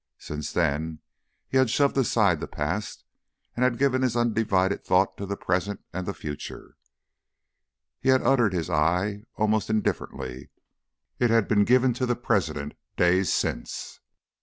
[0.17, 0.99] Since then,
[1.47, 3.03] he had shoved aside the past,
[3.55, 6.75] and had given his undivided thought to the present and the future.
[7.99, 10.49] He had uttered his "aye" almost indifferently;
[11.19, 13.99] it had been given to the President days since.